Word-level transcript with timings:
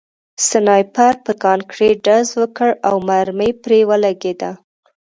سنایپر 0.47 1.13
په 1.25 1.31
کانکریټ 1.43 1.97
ډز 2.05 2.27
وکړ 2.41 2.69
او 2.87 2.95
مرمۍ 3.07 3.51
پرې 3.63 3.79
ولګېده 3.89 4.51